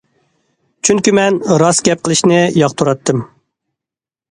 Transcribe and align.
چۈنكى 0.89 1.13
مەن 1.17 1.37
راست 1.63 1.85
گەپ 1.89 2.03
قىلىشنى 2.09 2.41
ياقتۇراتتىم. 2.65 3.25